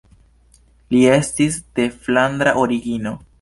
Li 0.95 1.01
estis 1.17 1.59
de 1.81 1.87
flandra 2.09 2.57
origino. 2.65 3.15